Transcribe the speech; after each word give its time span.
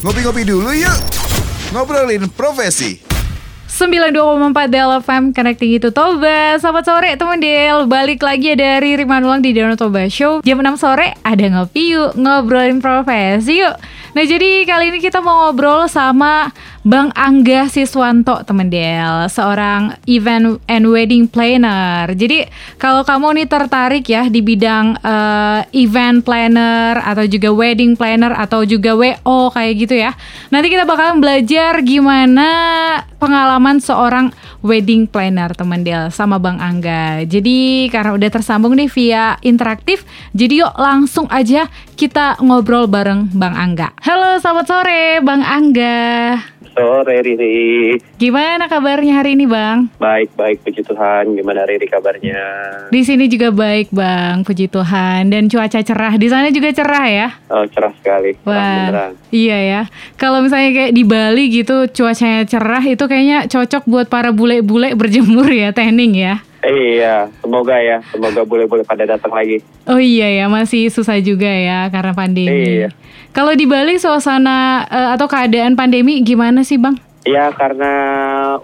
Ngopi-ngopi 0.00 0.48
dulu 0.48 0.72
yuk. 0.72 0.96
Ngobrolin 1.76 2.24
profesi. 2.32 2.96
92,4 3.68 4.72
Del 4.72 4.96
FM 5.04 5.24
Connecting 5.36 5.76
itu 5.76 5.92
Toba. 5.92 6.56
Selamat 6.56 6.88
sore 6.88 7.12
teman 7.20 7.36
Del. 7.36 7.84
Balik 7.84 8.24
lagi 8.24 8.56
ada 8.56 8.80
Riri 8.80 9.04
Manulang 9.04 9.44
di 9.44 9.52
Danau 9.52 9.76
Toba 9.76 10.08
Show. 10.08 10.40
Jam 10.40 10.64
6 10.64 10.80
sore 10.80 11.20
ada 11.20 11.44
ngopi 11.52 11.92
yuk. 11.92 12.16
Ngobrolin 12.16 12.80
profesi 12.80 13.60
yuk. 13.60 13.76
Nah 14.16 14.24
jadi 14.24 14.64
kali 14.64 14.88
ini 14.88 15.04
kita 15.04 15.20
mau 15.20 15.52
ngobrol 15.52 15.84
sama 15.84 16.48
Bang 16.80 17.12
Angga 17.12 17.68
Siswanto 17.68 18.40
teman 18.40 18.72
Del 18.72 19.28
Seorang 19.28 20.00
event 20.08 20.64
and 20.64 20.88
wedding 20.88 21.28
planner. 21.28 22.08
Jadi 22.16 22.48
kalau 22.80 23.04
kamu 23.04 23.36
nih 23.36 23.48
tertarik 23.52 24.08
ya 24.08 24.32
di 24.32 24.40
bidang 24.40 24.96
uh, 25.04 25.60
event 25.76 26.24
planner 26.24 26.96
Atau 27.04 27.28
juga 27.28 27.52
wedding 27.52 28.00
planner 28.00 28.32
atau 28.32 28.64
juga 28.64 28.96
WO 28.96 29.52
kayak 29.52 29.74
gitu 29.76 29.94
ya 30.00 30.16
Nanti 30.48 30.72
kita 30.72 30.88
bakalan 30.88 31.20
belajar 31.20 31.84
gimana 31.84 32.48
pengalaman 33.20 33.76
seorang 33.84 34.32
wedding 34.64 35.04
planner 35.04 35.52
teman 35.52 35.84
Del 35.84 36.08
sama 36.08 36.40
Bang 36.40 36.64
Angga. 36.64 37.28
Jadi 37.28 37.92
karena 37.92 38.16
udah 38.16 38.30
tersambung 38.32 38.72
nih 38.72 38.88
via 38.88 39.36
interaktif 39.44 40.08
Jadi 40.32 40.64
yuk 40.64 40.72
langsung 40.80 41.28
aja 41.28 41.68
kita 41.92 42.40
ngobrol 42.40 42.88
bareng 42.88 43.28
Bang 43.36 43.52
Angga. 43.52 43.92
Halo, 44.00 44.40
selamat 44.40 44.64
sore 44.64 45.20
Bang 45.20 45.44
Angga. 45.44 46.59
Sore 46.74 47.20
Riri. 47.22 47.98
Gimana 48.16 48.70
kabarnya 48.70 49.20
hari 49.22 49.34
ini 49.34 49.44
Bang? 49.44 49.90
Baik, 49.98 50.34
baik 50.38 50.62
puji 50.62 50.86
Tuhan. 50.86 51.34
Gimana 51.34 51.66
Riri 51.66 51.86
kabarnya? 51.90 52.40
Di 52.88 53.00
sini 53.02 53.26
juga 53.26 53.50
baik 53.50 53.90
Bang, 53.90 54.46
puji 54.46 54.70
Tuhan. 54.70 55.30
Dan 55.30 55.50
cuaca 55.50 55.80
cerah. 55.82 56.14
Di 56.16 56.28
sana 56.30 56.48
juga 56.54 56.70
cerah 56.70 57.06
ya? 57.10 57.28
Oh, 57.50 57.64
cerah 57.66 57.92
sekali. 57.98 58.38
Wah, 58.46 59.10
iya 59.34 59.58
ya. 59.58 59.82
Kalau 60.16 60.42
misalnya 60.44 60.70
kayak 60.70 60.92
di 60.94 61.02
Bali 61.02 61.44
gitu 61.50 61.90
cuacanya 61.90 62.46
cerah 62.46 62.82
itu 62.84 63.04
kayaknya 63.06 63.46
cocok 63.50 63.82
buat 63.88 64.06
para 64.06 64.30
bule-bule 64.30 64.94
berjemur 64.94 65.48
ya, 65.50 65.74
tanning 65.74 66.14
ya. 66.14 66.42
Iya, 66.60 67.32
semoga 67.40 67.80
ya, 67.80 68.04
semoga 68.12 68.44
boleh-boleh 68.44 68.84
pada 68.84 69.08
datang 69.08 69.32
lagi. 69.32 69.64
Oh 69.88 69.96
iya 69.96 70.28
ya, 70.28 70.46
masih 70.52 70.92
susah 70.92 71.16
juga 71.24 71.48
ya 71.48 71.88
karena 71.88 72.12
pandemi. 72.12 72.84
Iya. 72.84 72.88
Kalau 73.32 73.56
di 73.56 73.64
Bali 73.64 73.96
suasana 73.96 74.84
uh, 74.84 75.10
atau 75.16 75.24
keadaan 75.24 75.72
pandemi 75.72 76.20
gimana 76.20 76.60
sih 76.60 76.76
bang? 76.76 76.98
Ya 77.24 77.52
karena 77.52 77.92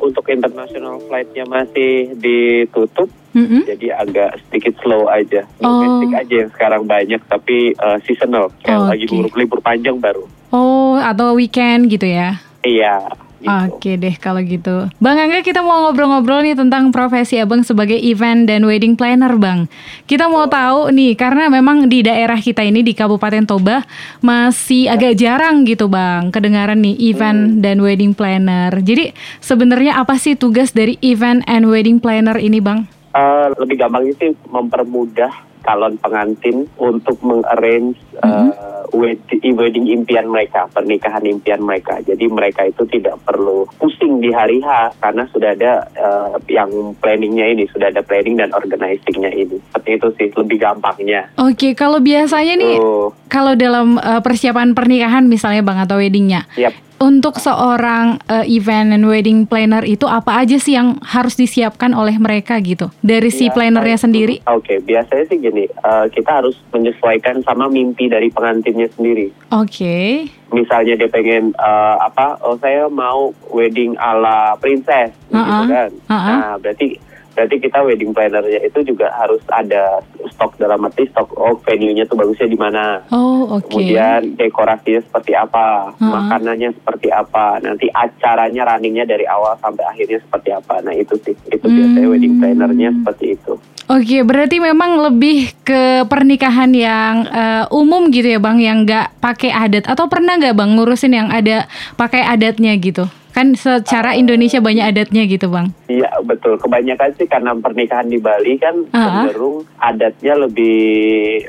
untuk 0.00 0.28
international 0.28 1.00
flightnya 1.08 1.44
masih 1.44 2.17
ditutup, 2.17 3.08
mm-hmm. 3.36 3.62
jadi 3.69 3.86
agak 4.00 4.30
sedikit 4.48 4.77
slow 4.80 5.08
aja. 5.08 5.44
Domestik 5.61 6.12
oh. 6.12 6.20
aja 6.20 6.34
yang 6.44 6.50
sekarang 6.52 6.83
banyak, 6.89 7.20
tapi 7.28 7.77
uh, 7.77 8.00
seasonal, 8.05 8.52
kayak 8.64 8.80
oh, 8.80 8.89
lagi 8.89 9.05
okay. 9.08 9.17
buruk 9.17 9.34
libur 9.36 9.61
panjang 9.61 9.97
baru. 10.00 10.24
Oh, 10.52 10.97
atau 10.97 11.36
weekend 11.36 11.89
gitu 11.92 12.08
ya? 12.08 12.41
Iya. 12.64 13.25
Gitu. 13.47 13.70
Oke 13.70 13.94
deh 13.94 14.14
kalau 14.19 14.42
gitu. 14.42 14.91
Bang 14.98 15.22
Angga 15.22 15.41
kita 15.47 15.62
mau 15.62 15.86
ngobrol-ngobrol 15.86 16.42
nih 16.42 16.58
tentang 16.58 16.91
profesi 16.91 17.39
Abang 17.39 17.62
sebagai 17.62 17.94
event 17.94 18.42
dan 18.50 18.66
wedding 18.66 18.98
planner 18.98 19.39
Bang. 19.39 19.70
Kita 20.11 20.27
mau 20.27 20.50
tahu 20.50 20.91
nih 20.91 21.14
karena 21.14 21.47
memang 21.47 21.86
di 21.86 22.02
daerah 22.02 22.36
kita 22.42 22.67
ini 22.67 22.83
di 22.83 22.91
Kabupaten 22.91 23.47
Toba 23.47 23.86
masih 24.19 24.91
agak 24.91 25.14
jarang 25.14 25.62
gitu 25.62 25.86
Bang 25.86 26.34
kedengaran 26.34 26.83
nih 26.83 26.98
event 27.14 27.56
hmm. 27.56 27.62
dan 27.62 27.78
wedding 27.78 28.12
planner. 28.12 28.74
Jadi 28.83 29.14
sebenarnya 29.39 30.02
apa 30.02 30.19
sih 30.19 30.34
tugas 30.34 30.74
dari 30.74 30.98
event 31.06 31.47
and 31.47 31.70
wedding 31.70 32.02
planner 32.02 32.36
ini 32.42 32.58
Bang? 32.58 32.91
Uh, 33.17 33.48
lebih 33.56 33.80
gampang 33.80 34.12
sih 34.19 34.34
mempermudah 34.50 35.33
calon 35.67 35.98
pengantin 35.98 36.70
untuk 36.78 37.19
mengarrange 37.27 37.98
mm-hmm. 38.22 38.48
uh, 38.55 38.86
wedding, 38.95 39.59
wedding 39.59 39.86
impian 39.91 40.31
mereka, 40.31 40.70
pernikahan 40.70 41.27
impian 41.27 41.58
mereka. 41.61 41.98
Jadi 42.06 42.31
mereka 42.31 42.70
itu 42.70 42.86
tidak 42.86 43.19
perlu 43.27 43.67
pusing 43.83 44.23
di 44.23 44.31
hari 44.31 44.62
H 44.62 44.95
karena 45.03 45.27
sudah 45.34 45.50
ada 45.58 45.91
uh, 45.98 46.39
yang 46.47 46.70
planningnya 47.03 47.50
ini, 47.50 47.67
sudah 47.75 47.91
ada 47.91 48.06
planning 48.06 48.39
dan 48.39 48.55
organizingnya 48.55 49.35
ini. 49.35 49.58
Seperti 49.74 49.90
itu 49.98 50.08
sih 50.14 50.29
lebih 50.39 50.58
gampangnya. 50.63 51.35
Oke, 51.42 51.58
okay, 51.58 51.73
kalau 51.74 51.98
biasanya 51.98 52.55
nih, 52.55 52.79
uh, 52.79 53.11
kalau 53.27 53.58
dalam 53.58 53.98
uh, 53.98 54.23
persiapan 54.23 54.73
pernikahan 54.73 55.27
misalnya 55.27 55.67
bang 55.67 55.79
atau 55.83 55.98
weddingnya, 55.98 56.46
yep 56.55 56.86
untuk 56.96 57.36
seorang 57.36 58.17
uh, 58.29 58.45
event 58.48 58.96
and 58.96 59.05
wedding 59.05 59.45
planner 59.45 59.84
itu 59.84 60.08
apa 60.08 60.40
aja 60.40 60.57
sih 60.57 60.77
yang 60.77 60.96
harus 61.05 61.36
disiapkan 61.36 61.92
oleh 61.92 62.17
mereka 62.17 62.57
gitu 62.64 62.89
dari 63.05 63.29
si 63.29 63.48
ya, 63.48 63.52
plannernya 63.52 63.98
sendiri? 64.01 64.40
Oke, 64.48 64.77
okay, 64.77 64.79
biasanya 64.80 65.24
sih 65.29 65.39
gini, 65.40 65.64
uh, 65.84 66.08
kita 66.08 66.40
harus 66.40 66.57
menyesuaikan 66.73 67.45
sama 67.45 67.68
mimpi 67.68 68.08
dari 68.08 68.33
pengantinnya 68.33 68.89
sendiri. 68.96 69.29
Oke. 69.52 69.73
Okay. 69.73 70.08
Misalnya 70.55 70.95
dia 70.95 71.11
pengen 71.11 71.52
uh, 71.58 71.98
apa? 72.01 72.39
Oh 72.40 72.55
saya 72.57 72.86
mau 72.86 73.34
wedding 73.51 73.98
ala 73.98 74.55
princess, 74.57 75.13
uh 75.34 75.36
-uh. 75.36 75.45
gitu 75.45 75.64
kan? 75.74 75.90
Uh 76.07 76.14
-uh. 76.14 76.36
Nah 76.39 76.55
berarti 76.63 76.89
berarti 77.36 77.61
kita 77.61 77.85
wedding 77.85 78.17
plannernya 78.17 78.64
itu 78.64 78.80
juga 78.80 79.13
harus 79.13 79.45
ada 79.52 80.01
stok 80.33 80.57
dalam 80.57 80.89
arti 80.89 81.05
stok 81.13 81.36
oh 81.36 81.61
venue-nya 81.61 82.08
tuh 82.08 82.17
bagusnya 82.17 82.48
di 82.48 82.57
mana. 82.57 83.05
Oh, 83.13 83.61
oke. 83.61 83.69
Okay. 83.69 83.92
Kemudian 83.92 84.20
dekorasinya 84.41 85.05
seperti 85.05 85.36
apa, 85.36 85.92
uh-huh. 85.92 86.01
makanannya 86.01 86.73
seperti 86.73 87.13
apa, 87.13 87.61
nanti 87.61 87.92
acaranya 87.92 88.64
runningnya 88.64 89.05
dari 89.05 89.29
awal 89.29 89.52
sampai 89.61 89.85
akhirnya 89.85 90.19
seperti 90.25 90.51
apa. 90.57 90.80
Nah, 90.80 90.96
itu 90.96 91.13
sih 91.20 91.36
itu 91.52 91.67
hmm. 91.69 91.77
biasanya 91.77 92.08
wedding 92.08 92.35
plannernya 92.41 92.89
seperti 92.96 93.36
itu. 93.36 93.52
Oke, 93.86 94.19
okay, 94.19 94.20
berarti 94.27 94.58
memang 94.58 94.98
lebih 94.98 95.55
ke 95.63 96.02
pernikahan 96.11 96.75
yang 96.75 97.23
uh, 97.30 97.70
umum 97.70 98.11
gitu 98.11 98.35
ya, 98.35 98.42
Bang, 98.42 98.58
yang 98.58 98.83
nggak 98.83 99.23
pakai 99.23 99.55
adat 99.55 99.86
atau 99.86 100.11
pernah 100.11 100.35
nggak 100.35 100.58
Bang 100.58 100.75
ngurusin 100.75 101.14
yang 101.14 101.29
ada 101.30 101.70
pakai 101.95 102.27
adatnya 102.27 102.75
gitu? 102.83 103.07
Kan 103.36 103.52
secara 103.52 104.17
Indonesia 104.17 104.64
banyak 104.64 104.97
adatnya 104.97 105.29
gitu 105.29 105.52
bang. 105.52 105.69
Iya 105.92 106.08
betul. 106.24 106.57
Kebanyakan 106.57 107.13
sih 107.20 107.29
karena 107.29 107.52
pernikahan 107.52 108.08
di 108.08 108.17
Bali 108.17 108.57
kan 108.57 108.73
uh 108.89 108.97
-huh. 108.97 109.29
cenderung 109.29 109.69
adatnya 109.77 110.41
lebih 110.41 110.80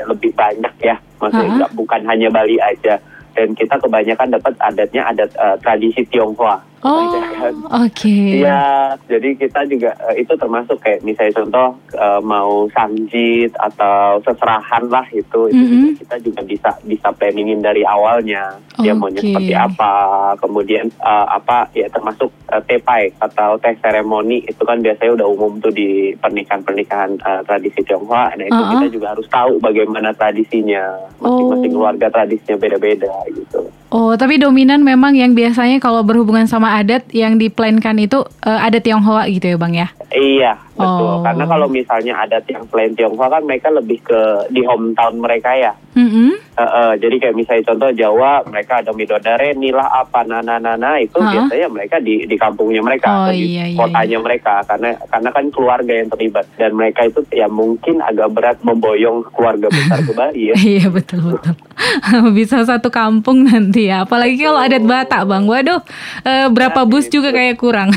lebih 0.04 0.36
banyak 0.36 0.76
ya. 0.84 1.00
Maksudnya 1.24 1.64
uh 1.64 1.72
-huh. 1.72 1.80
bukan 1.80 2.04
hanya 2.04 2.28
Bali 2.28 2.60
aja. 2.60 3.00
Dan 3.32 3.56
kita 3.56 3.80
kebanyakan 3.80 4.36
dapat 4.36 4.60
adatnya 4.60 5.08
adat 5.08 5.32
uh, 5.40 5.56
tradisi 5.64 6.04
Tionghoa. 6.12 6.60
Oh, 6.86 7.10
oke. 7.10 7.90
Okay. 7.90 8.46
Iya, 8.46 8.94
jadi 9.10 9.34
kita 9.34 9.66
juga 9.66 9.98
uh, 9.98 10.14
itu 10.14 10.30
termasuk 10.38 10.78
kayak 10.78 11.02
misalnya 11.02 11.42
contoh 11.42 11.68
uh, 11.98 12.22
mau 12.22 12.70
sanjit 12.70 13.50
atau 13.58 14.22
seserahan 14.22 14.86
lah 14.86 15.06
itu, 15.10 15.50
itu 15.50 15.58
mm 15.58 15.66
-hmm. 15.74 15.90
kita 16.06 16.16
juga 16.22 16.42
bisa 16.46 16.72
bisa 16.86 17.10
planningin 17.18 17.66
dari 17.66 17.82
awalnya 17.82 18.62
dia 18.78 18.94
okay. 18.94 19.02
maunya 19.02 19.22
seperti 19.26 19.54
apa, 19.58 19.94
kemudian 20.38 20.86
uh, 21.02 21.26
apa 21.34 21.66
ya 21.74 21.90
termasuk 21.90 22.30
uh, 22.54 22.62
tepai 22.62 23.10
atau 23.18 23.58
teh 23.58 23.74
seremoni 23.82 24.46
itu 24.46 24.62
kan 24.62 24.78
biasanya 24.78 25.18
udah 25.18 25.28
umum 25.34 25.58
tuh 25.58 25.74
di 25.74 26.14
pernikahan-pernikahan 26.22 27.18
uh, 27.26 27.42
tradisi 27.42 27.82
Tionghoa, 27.82 28.38
nah 28.38 28.46
itu 28.46 28.54
uh 28.54 28.62
-huh. 28.62 28.74
kita 28.78 28.88
juga 28.94 29.08
harus 29.18 29.26
tahu 29.34 29.58
bagaimana 29.58 30.14
tradisinya, 30.14 30.94
masing-masing 31.18 31.74
oh. 31.74 31.76
keluarga 31.82 32.08
tradisinya 32.14 32.58
beda-beda 32.62 33.14
gitu. 33.34 33.66
Oh, 33.88 34.20
tapi 34.20 34.36
dominan 34.36 34.84
memang 34.84 35.16
yang 35.16 35.32
biasanya 35.32 35.80
kalau 35.80 36.04
berhubungan 36.04 36.44
sama 36.44 36.67
adat 36.76 37.08
yang 37.16 37.40
diplankan 37.40 37.96
itu 38.02 38.20
uh, 38.44 38.60
adat 38.68 38.84
Tionghoa 38.84 39.30
gitu 39.32 39.56
ya, 39.56 39.58
Bang 39.58 39.72
ya? 39.72 39.88
Iya, 40.12 40.60
betul. 40.76 41.08
Oh. 41.08 41.24
Karena 41.24 41.46
kalau 41.48 41.68
misalnya 41.72 42.20
adat 42.20 42.44
yang 42.52 42.68
plan 42.68 42.92
Tionghoa 42.92 43.32
kan 43.32 43.44
mereka 43.48 43.72
lebih 43.72 44.04
ke 44.04 44.52
di 44.52 44.64
hometown 44.68 45.20
mereka 45.24 45.56
ya. 45.56 45.74
Mm 45.96 46.10
-hmm. 46.12 46.30
uh, 46.60 46.62
uh, 46.62 46.92
jadi 47.00 47.16
kayak 47.18 47.36
misalnya 47.36 47.64
contoh 47.74 47.90
Jawa, 47.96 48.46
mereka 48.46 48.84
ada 48.86 48.92
midodare, 48.94 49.56
nilah 49.58 49.88
apa, 49.88 50.22
nana 50.28 50.60
nana 50.60 51.02
itu 51.02 51.18
huh? 51.18 51.26
biasanya 51.26 51.68
mereka 51.74 51.98
di 51.98 52.28
di 52.28 52.36
kampungnya 52.38 52.84
mereka 52.86 53.08
oh, 53.08 53.18
atau 53.26 53.34
di 53.34 53.58
iya, 53.58 53.66
iya, 53.72 53.78
kotanya 53.80 54.18
iya. 54.20 54.26
mereka 54.26 54.54
karena 54.68 54.90
karena 55.10 55.30
kan 55.34 55.46
keluarga 55.50 55.94
yang 55.98 56.10
terlibat 56.14 56.46
dan 56.60 56.72
mereka 56.78 57.02
itu 57.08 57.20
ya 57.34 57.48
mungkin 57.50 58.04
agak 58.04 58.30
berat 58.30 58.58
memboyong 58.62 59.26
keluarga 59.34 59.68
besar 59.72 60.00
ke 60.06 60.14
Bali 60.14 60.42
ya. 60.52 60.56
iya 60.78 60.86
betul 60.92 61.34
betul. 61.34 61.56
Bisa 62.38 62.62
satu 62.66 62.90
kampung 62.94 63.46
nanti 63.48 63.90
ya. 63.90 64.06
Apalagi 64.06 64.38
kalau 64.38 64.60
adat 64.62 64.84
Batak, 64.84 65.22
Bang. 65.26 65.46
Waduh, 65.50 65.82
uh, 66.26 66.48
berapa 66.52 66.82
nah, 66.84 66.90
bus 66.90 67.10
juga 67.10 67.34
kayak 67.34 67.58
kurang. 67.58 67.94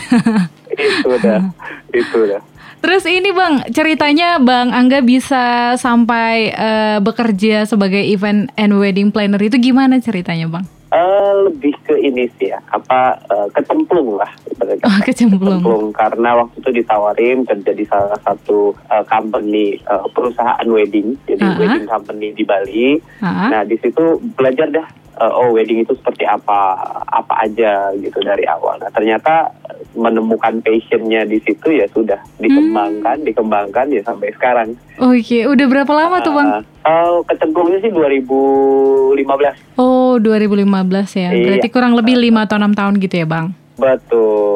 itu 0.71 1.11
dah, 1.21 1.43
itu 2.01 2.19
dah. 2.31 2.43
Terus 2.81 3.05
ini 3.05 3.31
Bang, 3.37 3.61
ceritanya 3.77 4.41
Bang 4.41 4.73
Angga 4.73 5.05
bisa 5.05 5.77
sampai 5.77 6.49
uh, 6.57 6.99
bekerja 7.05 7.69
sebagai 7.69 8.01
event 8.01 8.49
and 8.57 8.73
wedding 8.81 9.13
planner 9.13 9.41
itu 9.41 9.61
gimana 9.61 10.01
ceritanya 10.01 10.49
Bang? 10.49 10.65
Uh, 10.91 11.47
lebih 11.47 11.71
ke 11.87 11.95
ini 12.03 12.27
sih 12.35 12.51
ya, 12.51 12.59
apa 12.67 13.21
uh, 13.31 13.47
kecemplung 13.55 14.19
lah. 14.19 14.27
Oh, 14.59 15.01
kecemplung. 15.07 15.63
kecemplung. 15.63 15.87
Karena 15.95 16.43
waktu 16.43 16.57
itu 16.59 16.83
ditawarin 16.83 17.47
kerja 17.47 17.71
di 17.71 17.87
salah 17.87 18.19
satu 18.27 18.75
uh, 18.91 19.05
company 19.07 19.79
uh, 19.87 20.11
perusahaan 20.11 20.67
wedding, 20.67 21.15
jadi 21.31 21.47
uh 21.47 21.55
-huh. 21.55 21.61
wedding 21.63 21.87
company 21.87 22.35
di 22.35 22.43
Bali. 22.43 22.99
Uh 23.23 23.23
-huh. 23.23 23.49
Nah 23.55 23.63
di 23.63 23.79
situ 23.79 24.19
belajar 24.35 24.67
dah 24.67 24.89
uh, 25.19 25.33
oh 25.35 25.51
wedding 25.51 25.83
itu 25.83 25.97
seperti 25.97 26.29
apa 26.29 26.77
apa 27.11 27.35
aja 27.49 27.91
gitu 27.99 28.21
dari 28.23 28.47
awal. 28.47 28.79
Nah 28.79 28.93
ternyata 28.93 29.51
menemukan 29.97 30.63
passionnya 30.63 31.27
di 31.27 31.43
situ 31.43 31.75
ya 31.75 31.87
sudah 31.91 32.21
dikembangkan, 32.39 33.27
dikembangkan 33.27 33.87
ya 33.91 34.03
sampai 34.07 34.31
sekarang. 34.37 34.69
Oke, 35.01 35.49
udah 35.49 35.67
berapa 35.67 35.93
lama 35.93 36.23
tuh 36.23 36.33
bang? 36.37 36.49
Uh, 36.51 36.63
uh, 36.87 37.17
kecemplungnya 37.27 37.79
sih 37.83 37.91
2015. 37.91 39.81
Oh 39.81 40.21
2015 40.21 41.17
ya, 41.17 41.31
Iya. 41.33 41.45
berarti 41.47 41.69
kurang 41.73 41.99
lebih 41.99 42.15
5 42.15 42.47
atau 42.47 42.57
6 42.61 42.77
tahun 42.77 42.95
gitu 43.03 43.15
ya 43.25 43.27
bang? 43.27 43.47
Betul. 43.81 44.50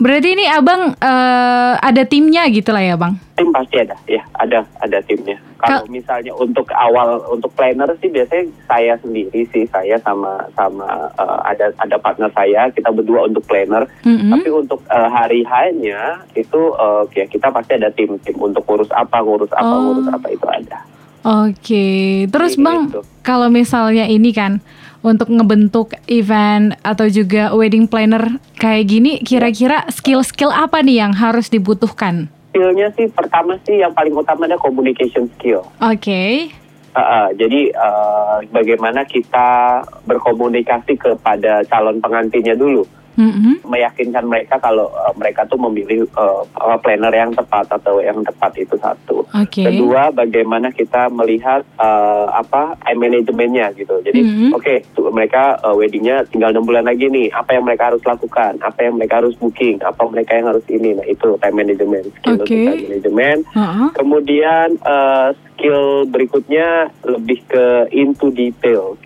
Berarti 0.00 0.32
ini 0.32 0.48
abang 0.48 0.96
eh, 0.96 1.72
ada 1.76 2.02
timnya 2.02 2.48
gitu 2.48 2.72
lah 2.72 2.80
ya 2.80 2.96
bang? 2.96 3.20
Tim 3.36 3.52
pasti 3.52 3.76
ada, 3.76 3.92
ya 4.08 4.24
ada 4.32 4.64
ada 4.80 4.98
timnya. 5.04 5.36
Kalau 5.60 5.84
Kal- 5.84 5.92
misalnya 5.92 6.32
untuk 6.34 6.72
awal 6.72 7.20
untuk 7.28 7.52
planner 7.52 7.92
sih 8.00 8.08
biasanya 8.08 8.48
saya 8.64 8.96
sendiri 8.96 9.44
sih 9.48 9.68
saya 9.68 10.00
sama 10.00 10.48
sama 10.56 10.88
uh, 11.14 11.44
ada 11.44 11.68
ada 11.76 12.00
partner 12.00 12.32
saya 12.32 12.72
kita 12.72 12.88
berdua 12.88 13.28
untuk 13.28 13.44
planner. 13.44 13.84
Mm-mm. 14.02 14.32
Tapi 14.32 14.48
untuk 14.48 14.80
uh, 14.88 15.08
hari 15.08 15.44
hanya 15.44 16.24
itu 16.32 16.72
uh, 16.74 17.04
ya 17.12 17.28
kita 17.28 17.52
pasti 17.52 17.76
ada 17.76 17.92
tim 17.92 18.16
tim 18.18 18.40
untuk 18.40 18.64
ngurus 18.64 18.88
apa 18.90 19.20
ngurus 19.20 19.52
apa 19.52 19.68
Oh. 19.68 19.92
ngurus 19.92 20.08
apa 20.08 20.26
itu 20.26 20.46
ada. 20.48 20.78
Oke, 21.20 21.88
terus 22.26 22.56
Gitu. 22.56 22.64
bang 22.64 22.88
kalau 23.20 23.52
misalnya 23.52 24.08
ini 24.08 24.32
kan 24.32 24.64
untuk 25.00 25.32
ngebentuk 25.32 25.96
event 26.08 26.76
atau 26.84 27.08
juga 27.08 27.52
wedding 27.56 27.88
planner 27.88 28.40
kayak 28.60 28.84
gini, 28.88 29.12
kira-kira 29.24 29.88
skill-skill 29.88 30.52
apa 30.52 30.84
nih 30.84 31.04
yang 31.04 31.12
harus 31.16 31.48
dibutuhkan? 31.48 32.28
Skillnya 32.50 32.90
sih 32.98 33.06
pertama 33.08 33.56
sih 33.62 33.78
yang 33.78 33.94
paling 33.94 34.12
utama 34.12 34.44
ada 34.50 34.58
communication 34.58 35.30
skill. 35.38 35.64
Oke, 35.78 36.50
Uh, 36.90 36.98
uh, 36.98 37.28
jadi 37.38 37.70
uh, 37.70 38.42
bagaimana 38.50 39.06
kita 39.06 39.78
berkomunikasi 40.10 40.98
kepada 40.98 41.62
calon 41.70 42.02
pengantinnya 42.02 42.58
dulu, 42.58 42.82
Mm-mm. 43.20 43.60
meyakinkan 43.68 44.24
mereka 44.24 44.56
kalau 44.56 44.88
uh, 44.96 45.12
mereka 45.12 45.44
tuh 45.44 45.60
memilih 45.60 46.08
uh, 46.16 46.40
planner 46.80 47.12
yang 47.12 47.36
tepat 47.36 47.68
atau 47.68 48.00
yang 48.00 48.24
tepat 48.24 48.56
itu 48.56 48.80
satu. 48.80 49.28
oke, 49.28 49.60
Kedua, 49.60 50.08
bagaimana 50.08 50.72
kita 50.72 51.12
melihat 51.12 51.60
uh, 51.76 52.32
apa 52.32 52.80
time 52.80 53.04
manajemennya 53.04 53.76
gitu. 53.76 54.00
Jadi, 54.00 54.20
Mhm. 54.24 54.56
oke, 54.56 54.74
tuh 54.96 55.12
mereka 55.12 55.60
uh, 55.60 55.76
weddingnya 55.76 56.24
tinggal 56.32 56.50
enam 56.50 56.64
bulan 56.64 56.88
lagi 56.88 57.12
nih. 57.12 57.28
Apa 57.30 57.60
yang 57.60 57.68
mereka 57.68 57.92
harus 57.92 58.00
lakukan? 58.02 58.56
Apa 58.64 58.88
yang 58.88 58.96
mereka 58.96 59.20
harus 59.20 59.36
booking? 59.36 59.84
Apa 59.84 60.08
mereka 60.08 60.40
yang 60.40 60.48
harus 60.48 60.64
ini? 60.72 60.96
Nah, 60.96 61.04
itu 61.04 61.36
time 61.36 61.56
management, 61.60 62.06
skill 62.16 62.40
Oke. 62.40 62.48
time 62.48 62.82
management. 62.88 63.40
Heeh. 63.52 63.88
Kemudian 63.92 64.68
uh, 64.82 65.36
skill 65.52 66.08
berikutnya 66.08 66.88
lebih 67.04 67.44
ke 67.44 67.66
into 67.92 68.32
detail. 68.32 68.96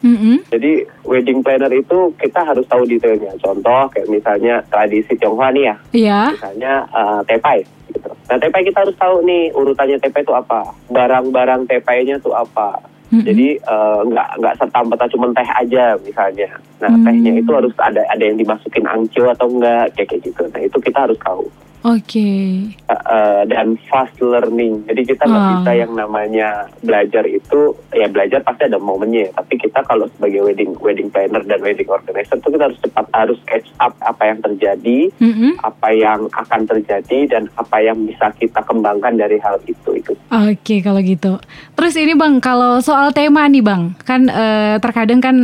Mm-mm. 0.00 0.48
Jadi 0.48 0.88
wedding 1.04 1.44
planner 1.44 1.68
itu 1.72 2.12
kita 2.16 2.40
harus 2.40 2.64
tahu 2.64 2.88
detailnya. 2.88 3.36
Contoh 3.36 3.92
kayak 3.92 4.08
misalnya 4.08 4.64
tradisi 4.72 5.12
Tionghoa 5.20 5.52
nih 5.52 5.64
ya, 5.68 5.76
Iya, 5.92 6.20
misalnya 6.32 6.72
uh, 6.88 7.20
tepai. 7.28 7.60
Gitu. 7.92 8.08
Nah 8.08 8.36
tepai 8.40 8.64
kita 8.64 8.80
harus 8.80 8.96
tahu 8.96 9.20
nih 9.28 9.52
urutannya 9.52 10.00
tepai 10.00 10.24
itu 10.24 10.32
apa, 10.32 10.72
barang-barang 10.88 11.68
tepainya 11.68 12.16
itu 12.16 12.32
apa. 12.32 12.80
Mm-mm. 13.10 13.26
Jadi 13.26 13.58
uh, 13.66 14.06
nggak 14.06 14.28
nggak 14.38 14.54
serta 14.56 14.78
merta 14.86 15.06
cuma 15.10 15.26
teh 15.34 15.48
aja 15.52 15.98
misalnya. 16.00 16.48
Nah 16.80 16.88
Hmm. 16.94 17.04
tehnya 17.04 17.32
itu 17.36 17.50
harus 17.52 17.74
ada 17.76 18.00
ada 18.08 18.22
yang 18.24 18.38
dimasukin 18.38 18.86
angcio 18.86 19.28
atau 19.28 19.50
enggak 19.50 19.92
kayak 19.98 20.08
kayak 20.16 20.22
gitu. 20.30 20.42
Nah 20.48 20.60
itu 20.62 20.78
kita 20.80 20.98
harus 21.04 21.18
tahu. 21.20 21.44
Oke, 21.82 22.30
Uh, 22.86 22.94
uh, 23.06 23.40
dan 23.46 23.78
fast 23.86 24.18
learning. 24.18 24.82
Jadi 24.84 25.14
kita 25.14 25.24
nggak 25.24 25.40
Ah. 25.40 25.50
bisa 25.56 25.70
yang 25.72 25.92
namanya 25.94 26.48
belajar 26.80 27.22
itu 27.24 27.72
ya 27.90 28.06
belajar 28.06 28.42
pasti 28.42 28.66
ada 28.66 28.76
momennya. 28.76 29.30
Tapi 29.32 29.54
kita 29.56 29.80
kalau 29.84 30.10
sebagai 30.12 30.42
wedding 30.42 30.74
wedding 30.78 31.06
planner 31.06 31.40
dan 31.42 31.62
wedding 31.62 31.86
organizer 31.86 32.34
itu 32.34 32.48
kita 32.50 32.64
harus 32.66 32.80
cepat 32.82 33.06
harus 33.14 33.38
catch 33.46 33.70
up 33.78 33.94
apa 34.00 34.22
yang 34.26 34.38
terjadi, 34.40 34.98
Mm-mm. 35.16 35.52
apa 35.62 35.88
yang 35.90 36.26
akan 36.30 36.60
terjadi 36.66 37.18
dan 37.28 37.42
apa 37.54 37.76
yang 37.78 37.98
bisa 38.02 38.34
kita 38.34 38.60
kembangkan 38.62 39.14
dari 39.14 39.38
hal 39.38 39.62
itu 39.64 39.90
itu. 39.94 40.12
Oke 40.28 40.82
kalau 40.82 40.98
gitu. 41.00 41.38
Terus 41.74 41.94
ini 41.94 42.12
bang, 42.12 42.38
kalau 42.38 42.82
soal 42.82 43.10
tema 43.10 43.46
nih 43.46 43.62
bang, 43.62 43.94
kan 44.02 44.26
eh, 44.26 44.76
terkadang 44.78 45.22
kan 45.22 45.36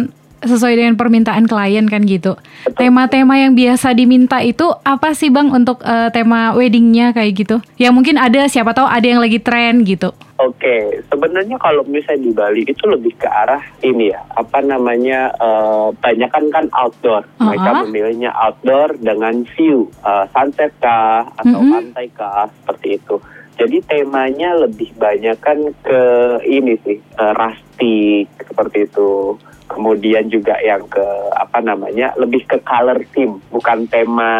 sesuai 0.44 0.76
dengan 0.76 0.94
permintaan 1.00 1.48
klien 1.48 1.86
kan 1.88 2.04
gitu. 2.04 2.36
Tema-tema 2.76 3.40
yang 3.40 3.56
biasa 3.56 3.96
diminta 3.96 4.42
itu 4.44 4.68
apa 4.84 5.16
sih 5.16 5.32
bang 5.32 5.48
untuk 5.48 5.80
eh, 5.86 6.12
tema 6.12 6.52
weddingnya 6.52 7.16
kayak 7.16 7.32
gitu? 7.36 7.56
Ya 7.80 7.94
mungkin 7.94 8.20
ada 8.20 8.44
siapa 8.50 8.76
tahu 8.76 8.84
ada 8.84 9.06
yang 9.06 9.22
lagi 9.22 9.40
tren 9.40 9.86
gitu. 9.86 10.12
Oke, 10.36 11.00
sebenarnya 11.08 11.56
kalau 11.56 11.80
misalnya 11.88 12.28
di 12.28 12.32
Bali 12.36 12.62
itu 12.68 12.84
lebih 12.84 13.16
ke 13.16 13.24
arah 13.24 13.64
ini 13.80 14.12
ya, 14.12 14.20
apa 14.36 14.60
namanya, 14.60 15.32
eh, 15.32 15.88
banyak 15.96 16.28
kan 16.28 16.44
kan 16.52 16.66
outdoor. 16.76 17.24
Mereka 17.40 17.64
Uh-uh. 17.72 17.82
memilihnya 17.88 18.36
outdoor 18.36 19.00
dengan 19.00 19.48
view, 19.56 19.88
eh, 20.04 20.28
sunset 20.36 20.76
kah, 20.76 21.24
atau 21.40 21.56
Mm-mm. 21.56 21.72
pantai 21.72 22.06
kah, 22.12 22.52
seperti 22.52 23.00
itu. 23.00 23.16
Jadi 23.56 23.80
temanya 23.88 24.52
lebih 24.68 24.92
banyak 25.00 25.40
kan 25.40 25.56
ke 25.80 26.00
ini 26.44 26.76
sih, 26.84 27.00
eh, 27.00 27.32
rustic, 27.32 28.28
seperti 28.44 28.92
itu. 28.92 29.40
Kemudian 29.66 30.30
juga 30.30 30.54
yang 30.62 30.86
ke 30.86 31.02
apa 31.34 31.58
namanya, 31.60 32.14
lebih 32.16 32.46
ke 32.46 32.58
color 32.62 33.02
theme, 33.10 33.42
bukan 33.50 33.84
tema 33.86 34.32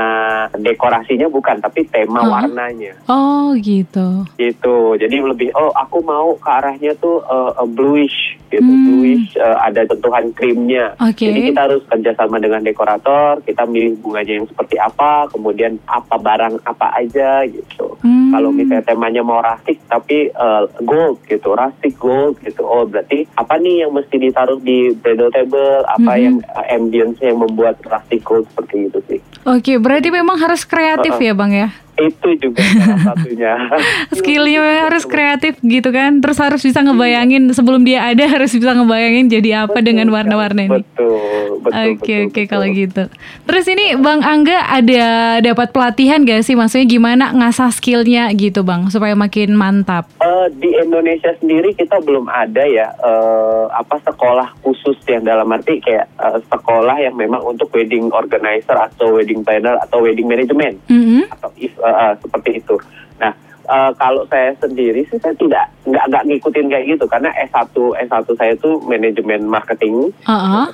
dekorasinya 0.55 1.27
bukan, 1.27 1.59
tapi 1.59 1.85
tema 1.87 2.23
Uh-uh. 2.23 2.33
warnanya 2.33 2.93
Oh 3.07 3.55
gitu. 3.59 4.27
gitu 4.37 4.95
jadi 4.97 5.23
lebih 5.23 5.51
oh 5.55 5.73
aku 5.73 6.03
mau 6.03 6.35
ke 6.37 6.49
arahnya 6.51 6.93
tuh 6.97 7.23
uh, 7.25 7.53
uh, 7.57 7.69
bluish 7.69 8.37
gitu 8.47 8.63
Hmm. 8.63 8.87
bluish 8.87 9.35
uh, 9.37 9.59
ada 9.59 9.83
sentuhan 9.85 10.31
krimnya 10.33 10.95
Oke. 11.03 11.27
jadi 11.27 11.51
kita 11.51 11.61
harus 11.67 11.83
kerjasama 11.91 12.39
dengan 12.39 12.63
dekorator 12.63 13.43
kita 13.43 13.67
milih 13.67 13.99
bunganya 13.99 14.39
yang 14.39 14.47
seperti 14.47 14.79
apa 14.79 15.27
kemudian 15.29 15.83
apa 15.85 16.15
barang 16.15 16.63
apa 16.63 16.87
aja 16.95 17.43
gitu 17.45 17.99
Hmm. 18.07 18.31
kalau 18.31 18.55
misalnya 18.55 18.87
temanya 18.87 19.23
mau 19.25 19.43
rustic 19.43 19.83
tapi 19.91 20.31
uh, 20.31 20.69
gold 20.85 21.19
gitu 21.27 21.53
rustic 21.53 21.99
gold 21.99 22.39
gitu 22.39 22.63
oh 22.63 22.87
berarti 22.87 23.27
apa 23.35 23.59
nih 23.59 23.83
yang 23.83 23.91
mesti 23.91 24.15
ditaruh 24.15 24.61
di 24.63 24.95
bridal 25.17 25.33
table 25.33 25.81
apa 25.89 26.13
Mhm. 26.13 26.21
yang 26.21 26.37
uh, 26.45 26.67
ambience 26.69 27.17
yang 27.25 27.41
membuat 27.41 27.81
gold 28.21 28.45
seperti 28.53 28.93
itu 28.93 29.01
sih 29.09 29.21
Oke, 29.47 29.81
berarti 29.81 30.13
memang 30.13 30.37
harus 30.37 30.69
kreatif 30.69 31.17
Uh-uh. 31.17 31.25
ya 31.25 31.33
bang 31.33 31.53
ya. 31.55 31.69
Itu 31.97 32.29
juga 32.39 32.61
salah 32.63 33.01
satunya 33.07 33.53
Skillnya 34.17 34.61
harus 34.85 35.05
kreatif 35.05 35.57
gitu 35.61 35.89
kan. 35.89 36.21
Terus 36.21 36.37
harus 36.37 36.61
bisa 36.61 36.81
ngebayangin 36.81 37.49
sebelum 37.51 37.83
dia 37.83 38.05
ada 38.05 38.25
harus 38.27 38.53
bisa 38.53 38.73
ngebayangin 38.73 39.27
jadi 39.29 39.65
apa 39.65 39.75
Betul 39.75 39.87
dengan 39.87 40.09
warna-warna 40.11 40.61
ini. 40.63 40.73
Betul, 40.77 41.63
betul. 41.63 41.73
Oke 41.73 41.95
betul, 41.97 42.21
oke 42.23 42.33
betul. 42.35 42.45
kalau 42.47 42.67
gitu. 42.69 43.03
Terus 43.45 43.65
ini 43.67 43.87
Bang 43.97 44.21
Angga 44.21 44.59
ada 44.63 45.05
dapat 45.41 45.69
pelatihan 45.71 46.21
gak 46.21 46.43
sih? 46.43 46.53
Maksudnya 46.53 46.87
gimana 46.87 47.25
ngasah 47.33 47.71
skillnya 47.71 48.29
gitu 48.33 48.61
Bang 48.61 48.89
supaya 48.89 49.13
makin 49.13 49.55
mantap? 49.55 50.09
Eh, 50.19 50.47
di 50.53 50.77
Indonesia 50.77 51.33
sendiri 51.35 51.73
kita 51.73 52.01
belum 52.01 52.27
ada 52.27 52.63
ya 52.63 52.93
eh, 52.93 53.65
apa 53.71 54.01
sekolah 54.03 54.61
khusus 54.61 54.97
yang 55.07 55.23
dalam 55.23 55.49
arti 55.49 55.79
kayak 55.79 56.07
eh, 56.13 56.39
sekolah 56.45 56.97
yang 56.99 57.15
memang 57.15 57.43
untuk 57.43 57.71
wedding 57.71 58.11
organizer 58.11 58.75
atau 58.75 59.15
wedding 59.15 59.41
planner 59.41 59.81
atau 59.81 60.01
wedding 60.01 60.27
management 60.27 60.79
Mhm. 60.87 61.31
atau 61.31 61.51
if- 61.57 61.79
eh, 61.87 61.97
eh, 62.11 62.13
seperti 62.19 62.51
itu. 62.59 62.77
Nah 63.23 63.33
eh, 63.67 63.91
kalau 63.97 64.27
saya 64.27 64.51
sendiri 64.59 65.07
sih 65.07 65.19
saya 65.23 65.35
tidak 65.39 65.71
nggak 65.87 66.05
nggak 66.11 66.25
ngikutin 66.27 66.67
kayak 66.67 66.87
gitu 66.91 67.05
karena 67.07 67.31
S1 67.47 67.75
S1 68.11 68.27
saya 68.35 68.53
itu 68.59 68.71
manajemen 68.83 69.47
marketing. 69.47 70.11
Uh, 70.27 70.67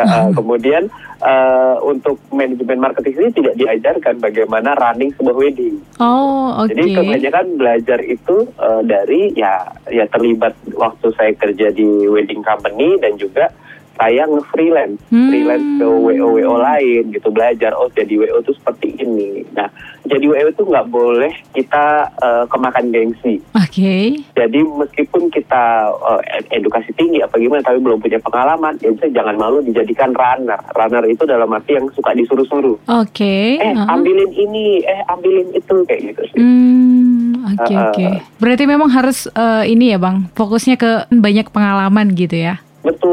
uh, 0.00 0.32
kemudian 0.32 0.88
uh, 1.20 1.76
untuk 1.84 2.16
manajemen 2.32 2.80
marketing 2.80 3.14
ini 3.20 3.30
tidak 3.36 3.54
diajarkan 3.60 4.20
bagaimana 4.20 4.72
running 4.76 5.12
sebuah 5.16 5.36
wedding. 5.36 5.76
Oh 6.00 6.64
oke. 6.64 6.72
Jadi 6.72 6.96
kebanyakan 6.96 7.46
belajar 7.60 7.98
itu 8.04 8.48
uh, 8.56 8.80
dari 8.80 9.36
ya 9.36 9.68
ya 9.92 10.08
terlibat 10.08 10.56
waktu 10.72 11.12
saya 11.16 11.32
kerja 11.36 11.72
di 11.72 12.08
wedding 12.08 12.40
company 12.40 12.96
dan 13.00 13.20
juga 13.20 13.52
saya 13.94 14.26
nge-freelance, 14.26 14.98
Hmm. 15.08 15.30
freelance 15.30 15.68
ke 15.78 15.86
WO-WO 15.86 16.54
lain 16.56 17.02
gitu 17.10 17.28
belajar 17.28 17.70
oh 17.72 17.86
jadi 17.88 18.14
WO 18.16 18.40
itu 18.40 18.52
seperti 18.52 18.94
ini. 18.98 19.46
Nah 19.52 19.70
jadi 20.04 20.24
WO 20.24 20.48
itu 20.48 20.62
nggak 20.62 20.88
boleh 20.88 21.32
kita 21.50 21.84
uh, 22.18 22.44
kemakan 22.46 22.90
gengsi. 22.90 23.38
Oke. 23.54 24.20
Jadi 24.32 24.58
meskipun 24.60 25.30
kita 25.30 25.64
uh, 25.90 26.20
ed- 26.28 26.50
edukasi 26.52 26.90
tinggi 26.92 27.18
apa 27.18 27.36
gimana 27.36 27.62
tapi 27.62 27.78
belum 27.78 27.98
punya 27.98 28.18
pengalaman, 28.18 28.76
ya 28.78 28.90
udah 28.90 29.08
jangan 29.08 29.36
malu 29.36 29.62
dijadikan 29.62 30.10
runner. 30.10 30.58
Runner 30.72 31.04
itu 31.06 31.24
dalam 31.24 31.48
arti 31.48 31.74
yang 31.74 31.86
suka 31.90 32.12
disuruh-suruh. 32.12 32.76
Oke. 32.90 33.56
Eh 33.56 33.72
uh-uh. 33.72 33.88
ambilin 33.90 34.30
ini, 34.30 34.82
eh 34.82 35.00
ambilin 35.06 35.52
itu 35.52 35.74
kayak 35.84 36.12
gitu 36.12 36.22
sih. 36.28 36.38
Hmm, 36.38 37.30
oke 37.54 37.64
Uh, 37.64 37.78
uh. 37.78 37.84
oke. 37.88 38.06
Berarti 38.36 38.64
memang 38.64 38.90
harus 38.90 39.24
eh, 39.26 39.64
ini 39.66 39.90
ya 39.90 39.98
bang, 39.98 40.28
fokusnya 40.32 40.74
ke 40.74 40.90
banyak 41.08 41.48
pengalaman 41.48 42.12
gitu 42.12 42.34
ya. 42.34 42.60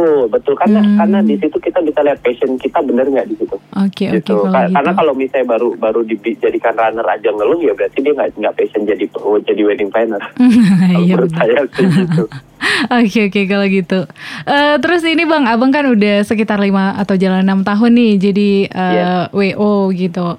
Betul, 0.01 0.25
betul 0.27 0.53
karena 0.55 0.79
Hmm. 0.81 0.97
karena 0.97 1.19
di 1.21 1.35
situ 1.35 1.57
kita 1.57 1.79
bisa 1.79 1.99
lihat 2.01 2.19
passion 2.19 2.51
kita 2.55 2.81
bener 2.81 3.05
nggak 3.05 3.27
di 3.27 3.35
situ. 3.35 3.55
Oke 3.71 4.03
oke 4.07 4.17
gitu. 4.17 4.35
kalau 4.35 4.49
Ka- 4.49 4.61
gitu. 4.63 4.73
Karena 4.73 4.91
kalau 4.93 5.13
misalnya 5.13 5.47
baru 5.47 5.69
baru 5.75 5.99
dijadikan 6.03 6.73
runner 6.73 7.05
aja 7.07 7.29
ngeluh 7.29 7.59
ya 7.59 7.71
berarti 7.71 7.97
dia 7.99 8.13
nggak 8.13 8.29
nggak 8.35 8.53
passion 8.55 8.81
jadi 8.83 9.05
jadi 9.43 9.61
wedding 9.63 9.89
planner. 9.89 10.21
Kalau 10.91 10.99
Iya 10.99 11.15
menurut 11.15 11.31
saya 11.31 11.59
sih 11.69 11.85
gitu. 11.87 12.23
Oke 12.93 13.25
oke 13.25 13.41
kalau 13.47 13.65
gitu. 13.65 14.05
Eh, 14.43 14.75
terus 14.77 15.01
ini 15.03 15.25
bang, 15.25 15.45
abang 15.45 15.69
kan 15.69 15.81
udah 15.83 16.21
sekitar 16.21 16.57
lima 16.57 16.93
atau 16.93 17.13
jalan 17.15 17.41
enam 17.41 17.61
tahun 17.61 17.89
nih 17.91 18.11
jadi 18.21 18.49
eh, 18.63 18.93
Iya. 18.93 19.09
WO 19.31 19.89
gitu. 19.91 20.37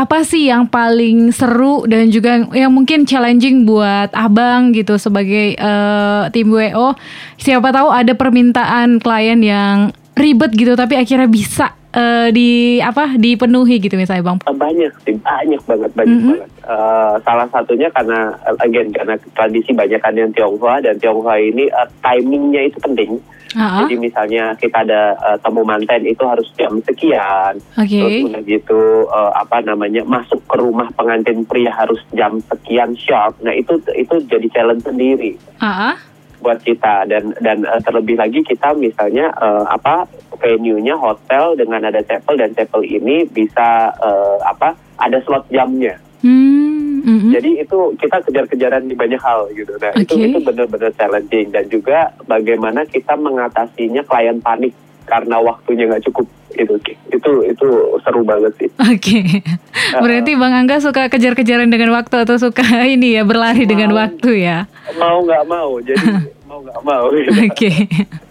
Apa 0.00 0.24
sih 0.24 0.48
yang 0.48 0.64
paling 0.64 1.28
seru 1.28 1.84
dan 1.84 2.08
juga 2.08 2.40
yang 2.56 2.72
mungkin 2.72 3.04
challenging 3.04 3.68
buat 3.68 4.08
abang 4.16 4.72
gitu 4.72 4.96
sebagai 4.96 5.60
uh, 5.60 6.32
tim 6.32 6.48
WO? 6.48 6.96
Siapa 7.36 7.68
tahu 7.68 7.92
ada 7.92 8.16
permintaan 8.16 8.96
klien 9.04 9.36
yang 9.44 9.92
ribet 10.16 10.56
gitu 10.56 10.72
tapi 10.72 10.96
akhirnya 10.96 11.28
bisa 11.28 11.76
uh, 11.92 12.32
di 12.32 12.80
apa 12.80 13.12
dipenuhi 13.20 13.76
gitu 13.76 14.00
misalnya 14.00 14.32
bang? 14.32 14.38
Banyak 14.40 14.92
sih, 15.04 15.20
banyak 15.20 15.62
banget, 15.68 15.90
banyak 15.92 16.16
mm 16.16 16.24
-hmm. 16.24 16.32
banget. 16.32 16.50
Uh, 16.64 17.14
salah 17.20 17.48
satunya 17.52 17.92
karena 17.92 18.32
again 18.64 18.88
karena 18.96 19.20
tradisi 19.36 19.76
banyak 19.76 20.00
kan 20.00 20.16
yang 20.16 20.32
Tionghoa 20.32 20.80
dan 20.80 20.96
Tionghoa 20.96 21.36
ini 21.36 21.68
uh, 21.76 21.88
timingnya 22.00 22.72
itu 22.72 22.80
penting. 22.80 23.20
Uh-huh. 23.50 23.82
Jadi 23.82 23.94
misalnya 23.98 24.54
kita 24.54 24.86
ada 24.86 25.18
uh, 25.18 25.38
temu 25.42 25.66
manten 25.66 26.06
itu 26.06 26.22
harus 26.22 26.46
jam 26.54 26.78
sekian, 26.86 27.58
okay. 27.74 27.98
terus 27.98 28.16
udah 28.30 28.42
gitu 28.46 28.80
uh, 29.10 29.34
apa 29.34 29.66
namanya 29.66 30.06
masuk 30.06 30.38
ke 30.46 30.54
rumah 30.54 30.86
pengantin 30.94 31.42
pria 31.42 31.74
harus 31.74 31.98
jam 32.14 32.38
sekian 32.46 32.94
sharp. 32.94 33.34
Nah 33.42 33.50
itu 33.50 33.82
itu 33.98 34.22
jadi 34.30 34.46
challenge 34.54 34.86
sendiri. 34.86 35.34
Uh-huh 35.58 35.98
buat 36.40 36.56
kita 36.64 37.04
dan 37.06 37.36
dan 37.44 37.68
uh, 37.68 37.78
terlebih 37.84 38.16
lagi 38.16 38.40
kita 38.40 38.72
misalnya 38.72 39.28
uh, 39.36 39.68
apa 39.68 40.08
venue-nya 40.40 40.96
hotel 40.96 41.52
dengan 41.54 41.84
ada 41.84 42.00
chapel 42.00 42.40
dan 42.40 42.56
chapel 42.56 42.80
ini 42.80 43.28
bisa 43.28 43.92
uh, 44.00 44.40
apa 44.48 44.74
ada 44.96 45.20
slot 45.20 45.44
jamnya. 45.52 46.00
Hmm, 46.24 46.89
mm-hmm. 47.02 47.32
Jadi 47.32 47.50
itu 47.64 47.78
kita 47.96 48.16
kejar-kejaran 48.28 48.84
di 48.86 48.94
banyak 48.94 49.20
hal 49.20 49.48
gitu. 49.52 49.72
Nah 49.80 49.92
okay. 49.96 50.04
itu 50.04 50.14
itu 50.30 50.38
benar-benar 50.40 50.92
challenging 50.94 51.48
dan 51.50 51.64
juga 51.68 52.14
bagaimana 52.24 52.84
kita 52.86 53.16
mengatasinya 53.16 54.04
klien 54.06 54.38
panik 54.40 54.72
karena 55.08 55.42
waktunya 55.42 55.90
nggak 55.90 56.06
cukup 56.06 56.26
itu 56.54 56.74
itu 57.10 57.32
itu 57.46 57.68
seru 58.02 58.22
banget 58.26 58.52
sih. 58.58 58.70
Oke, 58.82 59.22
okay. 59.22 59.24
berarti 60.04 60.34
Bang 60.34 60.54
Angga 60.54 60.82
suka 60.82 61.06
kejar-kejaran 61.06 61.70
dengan 61.70 61.94
waktu 61.94 62.26
atau 62.26 62.36
suka 62.38 62.64
ini 62.94 63.18
ya 63.18 63.22
berlari 63.22 63.64
mau, 63.66 63.70
dengan 63.70 63.90
waktu 63.94 64.30
ya? 64.42 64.58
Mau 64.98 65.22
nggak 65.22 65.44
mau, 65.46 65.78
jadi 65.82 66.06
mau 66.48 66.58
nggak 66.62 66.80
mau. 66.82 67.04
Gitu. 67.14 67.30
Oke. 67.30 67.48
Okay. 67.54 68.29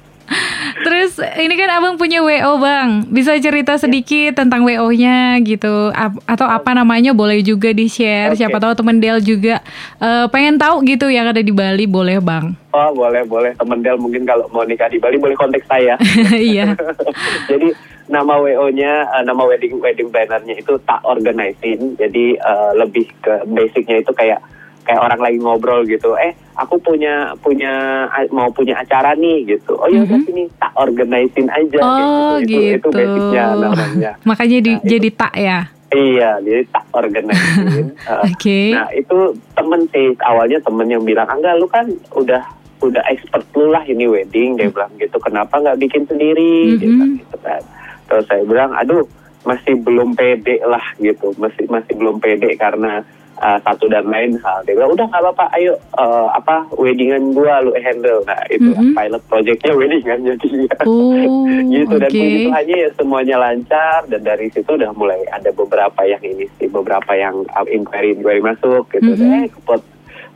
Terus 0.85 1.19
ini 1.39 1.53
kan 1.57 1.69
abang 1.79 1.95
punya 1.95 2.21
WO 2.21 2.59
bang, 2.61 3.05
bisa 3.09 3.35
cerita 3.41 3.75
sedikit 3.77 4.39
tentang 4.39 4.65
WO-nya 4.65 5.39
gitu, 5.43 5.91
A 5.93 6.13
atau 6.27 6.47
apa 6.47 6.71
namanya 6.75 7.11
boleh 7.11 7.41
juga 7.41 7.73
di 7.73 7.89
share. 7.89 8.33
Okay. 8.33 8.45
Siapa 8.45 8.57
tahu 8.61 8.73
temen 8.77 9.01
Del 9.01 9.19
juga 9.23 9.61
uh, 9.99 10.25
pengen 10.29 10.59
tahu 10.59 10.85
gitu 10.85 11.09
yang 11.09 11.29
ada 11.29 11.41
di 11.41 11.51
Bali, 11.51 11.85
boleh 11.89 12.21
bang? 12.21 12.53
Oh 12.69 12.89
boleh 12.93 13.25
boleh, 13.25 13.57
temen 13.57 13.81
Del 13.81 13.97
mungkin 13.97 14.23
kalau 14.23 14.45
mau 14.53 14.63
nikah 14.63 14.89
di 14.91 15.01
Bali 15.01 15.17
boleh 15.17 15.35
kontak 15.35 15.65
saya. 15.65 15.97
Iya. 16.29 16.77
Jadi 17.49 17.73
nama 18.09 18.37
WO-nya, 18.41 19.09
uh, 19.09 19.21
eh, 19.21 19.23
nama 19.25 19.41
wedding 19.45 19.77
wedding 19.81 20.09
planner-nya 20.09 20.55
itu 20.57 20.77
tak 20.85 21.01
organizing. 21.05 21.97
Jadi 21.97 22.37
uh, 22.41 22.73
lebih 22.77 23.05
ke 23.21 23.45
basicnya 23.49 24.01
itu 24.01 24.11
kayak 24.13 24.41
kayak 24.89 25.05
orang 25.05 25.21
lagi 25.21 25.37
ngobrol 25.37 25.85
gitu 25.85 26.17
eh 26.17 26.33
aku 26.57 26.81
punya 26.81 27.37
punya 27.45 28.09
mau 28.33 28.49
punya 28.49 28.81
acara 28.81 29.13
nih 29.13 29.45
gitu 29.45 29.77
oh 29.77 29.85
ya 29.85 30.01
udah 30.01 30.17
mm 30.17 30.25
-hmm. 30.25 30.25
sini 30.25 30.43
tak 30.57 30.73
organizing 30.73 31.45
aja 31.45 31.77
oh, 31.85 32.41
gitu. 32.41 32.57
gitu. 32.57 32.57
itu 32.57 32.77
itu 32.81 32.87
basicnya 32.89 33.43
namanya 33.53 34.11
makanya 34.29 34.57
di, 34.65 34.71
nah, 34.73 34.81
jadi 34.81 35.09
tak 35.13 35.35
ya 35.37 35.59
Iya, 35.89 36.37
jadi 36.45 36.69
tak 36.69 36.85
organizing. 36.93 37.97
uh, 38.13 38.21
okay. 38.21 38.77
Nah 38.77 38.93
itu 38.93 39.33
temen 39.57 39.81
sih 39.89 40.13
awalnya 40.21 40.61
temen 40.61 40.85
yang 40.85 41.01
bilang, 41.01 41.25
enggak 41.25 41.57
lu 41.57 41.65
kan 41.65 41.89
udah 42.13 42.45
udah 42.85 43.01
expert 43.09 43.41
lu 43.57 43.73
lah 43.73 43.81
ini 43.89 44.05
wedding, 44.05 44.53
dia 44.53 44.69
bilang 44.69 44.93
gitu. 45.01 45.17
Kenapa 45.17 45.57
nggak 45.57 45.81
bikin 45.81 46.05
sendiri? 46.05 46.77
Mm 46.77 46.93
-hmm. 46.93 47.09
gitu 47.25 47.37
kan. 47.41 47.61
Terus 48.05 48.25
saya 48.29 48.45
bilang, 48.45 48.69
aduh 48.77 49.01
masih 49.41 49.81
belum 49.81 50.13
pede 50.13 50.61
lah 50.61 50.93
gitu, 51.01 51.33
masih 51.41 51.65
masih 51.65 51.97
belum 51.97 52.21
pede 52.21 52.53
karena 52.53 53.01
uh, 53.39 53.59
satu 53.63 53.87
dan 53.87 54.05
lain 54.07 54.37
hal 54.43 54.61
dia 54.67 54.75
bilang 54.75 54.93
udah 54.93 55.07
nggak 55.07 55.23
apa-apa 55.23 55.45
ayo 55.57 55.73
uh, 55.95 56.29
apa 56.35 56.67
weddingan 56.75 57.33
gua 57.33 57.63
lu 57.63 57.73
handle. 57.79 58.21
Nah 58.27 58.39
itu 58.51 58.69
mm 58.71 58.75
-hmm. 58.75 58.93
pilot 58.95 59.23
projectnya 59.31 59.71
weddingan 59.73 60.19
jadi 60.23 60.49
oh, 60.87 61.47
gitu 61.67 61.95
okay. 61.95 62.03
dan 62.03 62.11
begitu 62.11 62.49
hanya 62.53 62.75
ya 62.75 62.89
semuanya 62.95 63.35
lancar 63.41 63.99
dan 64.11 64.21
dari 64.21 64.47
situ 64.51 64.69
udah 64.69 64.91
mulai 64.93 65.19
ada 65.33 65.49
beberapa 65.51 66.01
yang 66.05 66.21
ini 66.21 66.45
sih 66.61 66.67
beberapa 66.69 67.11
yang 67.15 67.43
uh, 67.55 67.65
inquiry 67.65 68.13
inquiry 68.13 68.43
masuk 68.43 68.85
gitu. 68.93 69.15
Mm 69.15 69.17
-hmm. 69.17 69.37
eh 69.41 69.45
kepot 69.49 69.81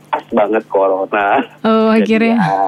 pas 0.09 0.25
banget 0.33 0.63
corona. 0.71 1.43
Oh 1.61 1.91
akhirnya 1.95 2.03
jadi, 2.07 2.29
ya, 2.33 2.67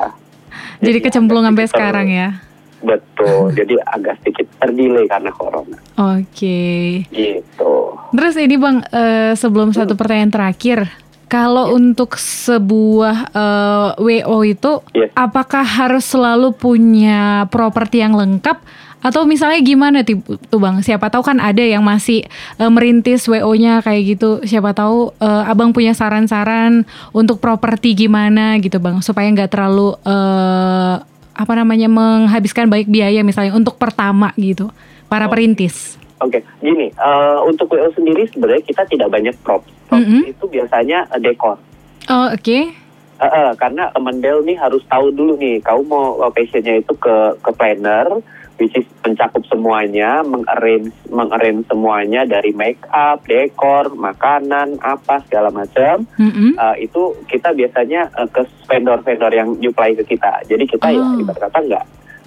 jadi, 0.79 0.89
jadi 0.91 0.99
kecemplung 1.09 1.43
sampai 1.47 1.65
sekarang 1.71 2.07
ya 2.11 2.44
Betul, 2.83 3.51
jadi 3.59 3.79
agak 3.85 4.19
sedikit 4.23 4.47
terdelay 4.59 5.05
karena 5.07 5.31
corona. 5.31 5.77
Oke. 5.95 6.25
Okay. 6.33 6.83
Gitu. 7.13 7.73
Terus 8.15 8.35
ini 8.39 8.55
bang, 8.55 8.77
uh, 8.83 9.33
sebelum 9.35 9.71
hmm. 9.71 9.77
satu 9.77 9.93
pertanyaan 9.95 10.33
terakhir, 10.33 10.87
kalau 11.25 11.67
ya. 11.67 11.71
untuk 11.75 12.15
sebuah 12.15 13.33
uh, 13.33 13.89
eh, 13.97 14.23
WO 14.23 14.37
itu, 14.45 14.71
ya. 14.93 15.09
apakah 15.17 15.65
harus 15.65 16.05
selalu 16.05 16.53
punya 16.53 17.49
properti 17.49 17.99
yang 18.05 18.13
lengkap? 18.13 18.61
Atau 19.05 19.21
misalnya 19.29 19.61
gimana 19.61 20.01
tuh, 20.01 20.17
tuh 20.49 20.57
bang? 20.57 20.81
Siapa 20.81 21.13
tahu 21.13 21.21
kan 21.21 21.37
ada 21.37 21.61
yang 21.61 21.85
masih 21.85 22.25
uh, 22.57 22.73
merintis 22.73 23.29
WO-nya 23.29 23.85
kayak 23.85 24.17
gitu. 24.17 24.41
Siapa 24.41 24.73
tahu 24.73 25.13
uh, 25.21 25.45
abang 25.45 25.77
punya 25.77 25.93
saran-saran 25.93 26.89
untuk 27.13 27.37
properti 27.37 27.93
gimana 27.93 28.57
gitu 28.57 28.81
bang, 28.81 29.05
supaya 29.05 29.29
nggak 29.29 29.53
terlalu 29.53 29.93
uh, 30.09 31.05
apa 31.35 31.53
namanya 31.53 31.91
menghabiskan 31.91 32.71
baik 32.71 32.87
biaya 32.87 33.21
misalnya 33.21 33.51
untuk 33.51 33.75
pertama 33.75 34.31
gitu 34.39 34.71
para 35.11 35.27
oh. 35.27 35.31
perintis. 35.31 35.99
Oke, 36.23 36.39
okay. 36.39 36.41
gini 36.63 36.89
uh, 36.95 37.43
untuk 37.43 37.75
WO 37.75 37.91
sendiri 37.91 38.23
sebenarnya 38.31 38.63
kita 38.63 38.87
tidak 38.87 39.11
banyak 39.11 39.35
props. 39.43 39.67
Props 39.91 40.07
mm 40.07 40.07
-hmm. 40.07 40.31
itu 40.31 40.45
biasanya 40.47 41.11
uh, 41.11 41.19
dekor. 41.19 41.59
Oh 42.07 42.31
oke. 42.31 42.39
Okay. 42.39 42.71
Uh, 43.15 43.27
uh, 43.27 43.49
karena 43.55 43.91
Mendel 43.95 44.43
nih 44.43 44.59
harus 44.59 44.83
tahu 44.91 45.11
dulu 45.11 45.39
nih, 45.39 45.63
kau 45.63 45.79
mau 45.87 46.19
locationnya 46.19 46.83
itu 46.83 46.91
ke 46.99 47.39
ke 47.39 47.51
planner, 47.55 48.19
which 48.57 48.73
is 48.75 48.87
mencakup 49.05 49.43
semuanya, 49.47 50.25
mengarrange 50.25 50.91
mengarrange 51.07 51.63
semuanya 51.69 52.25
dari 52.25 52.51
make 52.55 52.81
up, 52.89 53.21
dekor, 53.29 53.93
makanan, 53.93 54.81
apa 54.81 55.21
segala 55.29 55.53
macam. 55.53 56.09
Mm-hmm. 56.17 56.57
Uh, 56.57 56.75
itu 56.81 57.01
kita 57.29 57.53
biasanya 57.53 58.09
uh, 58.17 58.27
ke 58.27 58.43
vendor-vendor 58.67 59.31
yang 59.31 59.53
supply 59.75 59.91
ke 59.91 60.03
kita. 60.15 60.47
Jadi 60.47 60.63
kita 60.65 60.87
ya 60.87 61.03
oh. 61.03 61.13
ya 61.13 61.21
ibarat 61.21 61.41
kata 61.51 61.59
nggak 61.67 61.85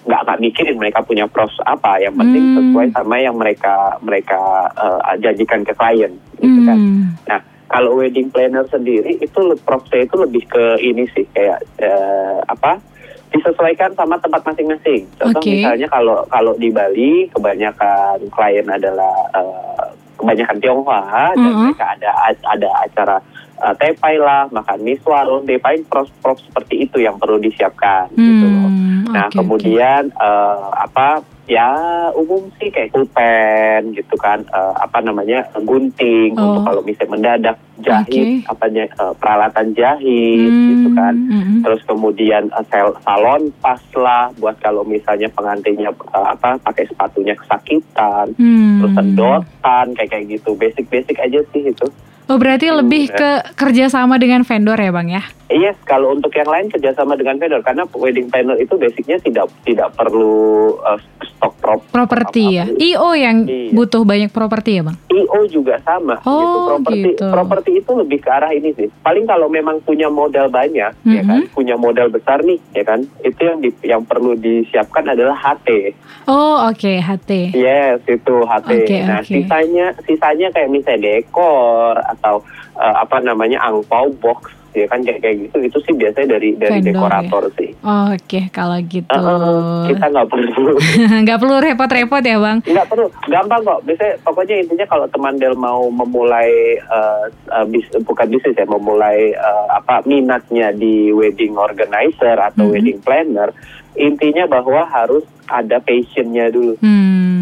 nggak 0.08 0.20
nggak 0.24 0.40
mikirin 0.40 0.76
mereka 0.78 1.00
punya 1.04 1.24
pros 1.28 1.52
apa 1.68 2.00
yang 2.00 2.16
penting 2.16 2.40
mm. 2.40 2.54
sesuai 2.56 2.88
sama 2.96 3.16
yang 3.20 3.36
mereka 3.36 3.98
mereka 4.00 4.70
uh, 4.76 5.00
janjikan 5.20 5.64
ke 5.64 5.72
klien 5.74 6.12
gitu 6.38 6.60
kan. 6.64 6.78
Mm. 6.78 7.04
Nah 7.28 7.40
kalau 7.68 8.00
wedding 8.00 8.32
planner 8.32 8.64
sendiri 8.68 9.20
itu 9.20 9.40
prosesnya 9.64 10.08
itu 10.08 10.16
lebih 10.16 10.44
ke 10.48 10.64
ini 10.80 11.04
sih 11.12 11.24
kayak 11.34 11.60
uh, 11.82 12.40
apa 12.48 12.80
disesuaikan 13.28 13.92
sama 13.94 14.16
tempat 14.20 14.40
masing-masing. 14.44 15.04
Contoh 15.20 15.40
okay. 15.40 15.60
misalnya 15.60 15.88
kalau 15.88 16.24
kalau 16.32 16.52
di 16.56 16.68
Bali 16.72 17.28
kebanyakan 17.32 18.24
klien 18.32 18.66
adalah 18.68 19.16
uh, 19.36 19.84
kebanyakan 20.18 20.56
Tionghoa 20.58 21.00
mm 21.00 21.36
-hmm. 21.36 21.42
dan 21.44 21.52
mereka 21.60 21.86
ada 21.98 22.10
ada 22.48 22.68
acara 22.84 23.16
uh, 23.62 23.74
tepai 23.76 24.16
lah, 24.18 24.48
makan 24.50 24.78
miswa, 24.82 25.26
tepai 25.44 25.82
prof-prof 25.86 26.38
seperti 26.40 26.88
itu 26.88 27.04
yang 27.04 27.18
perlu 27.18 27.38
disiapkan 27.38 28.10
gitu 28.14 28.46
loh. 28.46 28.70
Nah, 29.08 29.26
okay, 29.28 29.36
kemudian 29.40 30.12
okay. 30.12 30.24
Uh, 30.24 30.68
apa 30.74 31.22
ya 31.48 31.68
umum 32.12 32.52
sih 32.60 32.68
kayak 32.68 32.92
pulpen 32.92 33.96
gitu 33.96 34.14
kan 34.20 34.44
uh, 34.52 34.76
apa 34.84 35.00
namanya 35.00 35.48
gunting 35.56 36.36
oh. 36.36 36.44
untuk 36.44 36.62
kalau 36.68 36.82
misalnya 36.84 37.12
mendadak 37.16 37.56
jahit 37.80 38.44
okay. 38.44 38.52
apanya 38.52 38.84
uh, 39.00 39.16
peralatan 39.16 39.72
jahit 39.72 40.52
hmm. 40.52 40.68
gitu 40.68 40.88
kan 40.92 41.14
hmm. 41.16 41.64
terus 41.64 41.80
kemudian 41.88 42.52
uh, 42.52 42.60
sel 42.68 42.92
salon 43.00 43.48
pas 43.64 43.80
lah 43.96 44.28
buat 44.36 44.60
kalau 44.60 44.84
misalnya 44.84 45.32
pengantinnya 45.32 45.88
uh, 46.12 46.36
apa 46.36 46.60
pakai 46.60 46.84
sepatunya 46.84 47.32
kesakitan 47.32 48.36
hmm. 48.36 48.84
terus 48.84 48.92
sedotan 48.92 49.86
kayak 49.96 50.10
kayak 50.12 50.26
gitu 50.28 50.52
basic 50.52 50.84
basic 50.92 51.16
aja 51.16 51.40
sih 51.48 51.72
itu 51.72 51.88
Oh 52.28 52.36
berarti 52.36 52.68
hmm, 52.68 52.84
lebih 52.84 53.08
ke 53.08 53.56
kerjasama 53.56 54.20
dengan 54.20 54.44
vendor 54.44 54.76
ya 54.76 54.92
bang 54.92 55.08
ya? 55.16 55.22
Yes, 55.48 55.80
kalau 55.88 56.12
untuk 56.12 56.28
yang 56.36 56.44
lain 56.44 56.68
kerjasama 56.68 57.16
dengan 57.16 57.40
vendor 57.40 57.64
karena 57.64 57.88
wedding 57.88 58.28
planner 58.28 58.60
itu 58.60 58.76
basicnya 58.76 59.16
tidak 59.24 59.48
tidak 59.64 59.96
perlu 59.96 60.76
uh, 60.84 61.00
stok 61.24 61.56
prop 61.56 61.80
properti 61.88 62.60
ya. 62.60 62.68
IO 62.68 63.16
yang 63.16 63.48
iya. 63.48 63.72
butuh 63.72 64.04
banyak 64.04 64.28
properti 64.28 64.76
ya 64.76 64.82
bang? 64.84 64.96
IO 65.08 65.40
juga 65.48 65.80
sama. 65.80 66.20
Gitu. 66.20 66.28
Oh 66.28 66.44
gitu. 66.44 66.60
Properti 66.68 67.00
gitu. 67.08 67.26
properti 67.32 67.70
itu 67.80 67.90
lebih 67.96 68.18
ke 68.20 68.28
arah 68.28 68.52
ini 68.52 68.76
sih. 68.76 68.92
Paling 69.00 69.24
kalau 69.24 69.48
memang 69.48 69.80
punya 69.80 70.12
modal 70.12 70.52
banyak 70.52 70.92
mm 71.00 71.08
-hmm. 71.08 71.16
ya 71.16 71.22
kan, 71.24 71.40
mm-hmm. 71.40 71.56
punya 71.56 71.74
modal 71.80 72.12
besar 72.12 72.44
nih 72.44 72.60
ya 72.76 72.84
kan, 72.84 73.08
itu 73.24 73.40
yang 73.40 73.58
di, 73.64 73.70
yang 73.88 74.02
perlu 74.04 74.36
disiapkan 74.36 75.16
adalah 75.16 75.32
HT. 75.32 75.96
Oh 76.28 76.60
oke 76.68 76.76
okay, 76.76 77.00
HT. 77.00 77.56
Yes 77.56 78.04
itu 78.04 78.36
HT. 78.44 78.68
Okay, 78.84 79.00
nah 79.08 79.24
okay. 79.24 79.40
sisanya 79.40 79.96
sisanya 80.04 80.52
kayak 80.52 80.68
misalnya 80.68 81.24
dekor 81.24 81.96
atau 82.18 82.42
uh, 82.74 82.94
apa 82.98 83.18
namanya 83.18 83.62
angpau 83.62 84.10
box 84.14 84.50
ya 84.76 84.84
kan 84.84 85.00
kayak 85.00 85.24
kayak 85.24 85.36
gitu 85.42 85.58
itu 85.64 85.78
sih 85.80 85.94
biasanya 85.96 86.38
dari 86.38 86.52
dari 86.54 86.78
Vendor, 86.78 86.92
dekorator 86.92 87.42
ya? 87.42 87.54
sih. 87.56 87.70
Oke, 87.80 88.40
kalau 88.52 88.78
gitu. 88.84 89.10
Uh, 89.10 89.88
kita 89.88 90.06
nggak 90.06 90.28
perlu 90.28 90.72
nggak 91.24 91.38
perlu 91.40 91.56
repot-repot 91.58 92.22
ya 92.22 92.36
bang. 92.36 92.58
nggak 92.62 92.86
perlu 92.86 93.06
gampang 93.26 93.60
kok. 93.64 93.80
Biasanya 93.82 94.14
pokoknya 94.22 94.54
intinya 94.60 94.86
kalau 94.86 95.06
teman 95.08 95.34
Del 95.36 95.56
mau 95.56 95.88
memulai 95.88 96.50
uh, 96.84 97.26
uh, 97.48 97.64
bis, 97.64 97.88
bukan 98.02 98.26
bisnis 98.28 98.54
ya, 98.54 98.66
memulai 98.66 99.32
uh, 99.34 99.66
apa 99.72 100.04
minatnya 100.04 100.70
di 100.70 101.10
wedding 101.10 101.56
organizer 101.56 102.36
atau 102.36 102.68
Mhm. 102.68 102.72
wedding 102.72 102.98
planner, 103.00 103.50
intinya 103.94 104.44
bahwa 104.46 104.84
harus 104.84 105.24
ada 105.48 105.80
passionnya 105.80 106.52
dulu. 106.52 106.76
Hmm, 106.78 107.37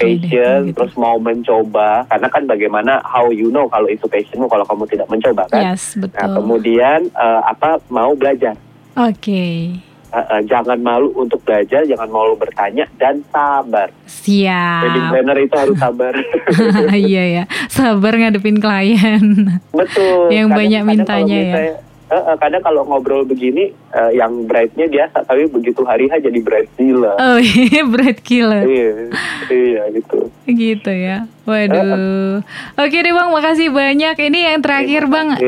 passion 0.00 0.58
gitu. 0.64 0.74
terus 0.74 0.94
mau 0.94 1.16
mencoba 1.16 1.90
karena 2.06 2.26
kan 2.26 2.42
bagaimana 2.44 2.92
how 3.02 3.28
you 3.28 3.48
know 3.48 3.66
kalau 3.66 3.86
itu 3.86 4.04
passionmu 4.04 4.46
kalau 4.46 4.64
kamu 4.64 4.84
tidak 4.86 5.06
mencoba 5.06 5.44
kan 5.46 5.62
Yes, 5.70 5.94
betul. 5.94 6.16
nah 6.16 6.28
kemudian 6.32 7.00
eh, 7.06 7.40
apa 7.44 7.70
mau 7.88 8.12
belajar 8.12 8.56
Oke, 8.92 9.70
Eh, 10.10 10.18
eh, 10.18 10.42
jangan 10.42 10.74
malu 10.76 11.14
untuk 11.14 11.38
belajar 11.40 11.84
jangan 11.84 12.08
malu 12.08 12.34
bertanya 12.34 12.82
dan 12.96 13.22
sabar 13.24 13.86
wedding 13.86 14.10
siap. 14.10 15.06
planner 15.08 15.38
itu 15.38 15.54
harus 15.54 15.78
sabar 15.78 16.14
iya 16.98 17.24
ya, 17.30 17.42
sabar 17.66 18.12
ngadepin 18.12 18.58
klien. 18.58 19.22
betul 19.70 20.26
Yang 20.28 20.48
banyak 20.50 20.80
kalau 20.80 20.90
mintanya 20.90 21.30
ya. 21.30 21.46
misalnya- 21.46 21.78
eh, 22.10 22.24
eh, 22.26 22.36
kadang 22.36 22.58
kalau 22.60 22.82
ngobrol 22.84 23.22
begini 23.22 23.64
eh, 23.70 24.10
yang 24.12 24.34
bride-nya 24.42 24.90
biasa 24.90 25.22
tapi 25.22 25.46
begitu 25.46 25.86
hari 25.86 26.06
H 26.06 26.18
jadi 26.18 26.38
bride 26.38 26.70
gila 26.74 27.14
Oh 27.16 27.38
iya, 27.38 27.86
bread 27.94 28.18
killer. 28.20 28.66
iya 28.66 29.14
iya 29.50 29.84
gitu 29.92 30.30
Gitu 30.50 30.90
ya. 30.90 31.30
Waduh. 31.46 32.42
Oke 32.74 32.96
deh 33.02 33.12
bang, 33.14 33.28
makasih 33.30 33.70
banyak. 33.70 34.16
Ini 34.18 34.38
yang 34.54 34.60
terakhir 34.64 35.06
bang. 35.06 35.38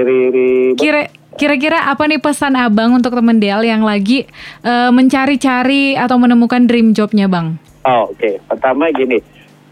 Kira 0.79 1.11
kira-kira 1.33 1.89
apa 1.89 2.05
nih 2.07 2.21
pesan 2.21 2.55
abang 2.55 2.93
untuk 2.93 3.17
temen 3.17 3.41
Del 3.41 3.65
yang 3.67 3.83
lagi 3.83 4.29
eh, 4.63 4.91
mencari-cari 4.93 5.97
atau 5.99 6.17
menemukan 6.21 6.63
dream 6.69 6.95
jobnya 6.95 7.27
bang? 7.27 7.57
Oh, 7.83 8.15
oke. 8.15 8.39
Pertama 8.47 8.95
gini, 8.95 9.19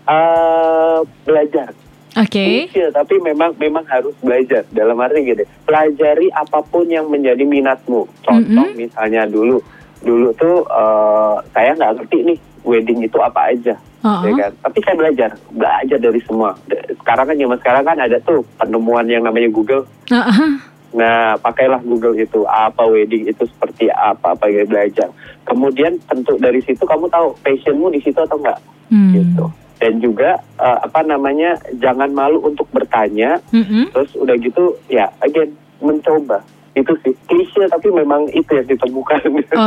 eh 0.09 0.99
belajar. 1.23 1.71
Oke. 2.19 2.67
Kecil, 2.67 2.91
tapi 2.91 3.23
memang 3.23 3.55
memang 3.55 3.87
harus 3.87 4.19
belajar. 4.19 4.67
Dalam 4.75 4.99
arti 4.99 5.23
gini, 5.23 5.47
pelajari 5.63 6.27
apa 6.35 6.59
pun 6.67 6.91
yang 6.91 7.07
menjadi 7.07 7.47
minatmu. 7.47 8.11
Contoh 8.27 8.67
Mm-mm. 8.67 8.75
misalnya 8.75 9.31
dulu, 9.31 9.63
dulu 10.01 10.33
tuh 10.37 10.65
eh, 10.67 11.35
saya 11.53 11.71
nggak 11.77 11.93
ngerti 12.01 12.19
nih 12.25 12.39
wedding 12.65 13.01
itu 13.01 13.17
apa 13.21 13.53
aja, 13.53 13.75
Uh-uh. 14.05 14.25
ya 14.25 14.33
kan? 14.37 14.53
Tapi 14.69 14.79
saya 14.85 14.97
belajar, 15.01 15.31
belajar 15.53 15.99
dari 16.01 16.21
semua. 16.29 16.53
Sekarang 17.01 17.25
kan 17.33 17.37
zaman 17.37 17.59
sekarang 17.61 17.85
kan 17.89 17.99
ada 18.01 18.17
tuh 18.21 18.45
penemuan 18.61 19.09
yang 19.09 19.25
namanya 19.25 19.49
Google. 19.49 19.89
Uh-uh. 20.13 20.53
Nah, 20.91 21.39
pakailah 21.39 21.81
Google 21.87 22.19
itu 22.19 22.43
apa 22.51 22.83
wedding 22.83 23.31
itu 23.31 23.47
seperti 23.47 23.87
apa, 23.95 24.35
apa 24.35 24.51
yang 24.51 24.67
belajar. 24.67 25.09
Kemudian 25.47 25.97
tentu 26.11 26.35
dari 26.37 26.59
situ 26.67 26.83
kamu 26.83 27.07
tahu 27.07 27.33
passionmu 27.47 27.95
di 27.95 28.03
situ 28.03 28.19
atau 28.19 28.37
enggak, 28.37 28.59
Hmm. 28.91 29.15
gitu. 29.15 29.47
Dan 29.81 30.03
juga 30.05 30.37
eh, 30.61 30.79
apa 30.85 31.01
namanya, 31.07 31.57
jangan 31.81 32.13
malu 32.13 32.45
untuk 32.45 32.69
bertanya. 32.75 33.41
Mm-mm. 33.55 33.89
Terus 33.95 34.13
udah 34.21 34.37
gitu, 34.37 34.77
ya 34.93 35.09
again 35.25 35.57
mencoba. 35.81 36.45
Itu 36.81 36.97
sih 37.05 37.13
klise 37.29 37.69
tapi 37.69 37.93
memang 37.93 38.25
itu 38.33 38.49
yang 38.57 38.65
ditemukan. 38.65 39.21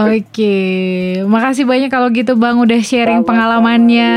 Oke, 0.10 0.58
makasih 1.29 1.70
banyak 1.70 1.93
kalau 1.93 2.10
gitu 2.10 2.34
Bang 2.34 2.58
udah 2.58 2.82
sharing 2.82 3.22
Sama-sama, 3.22 3.29
pengalamannya. 3.29 4.13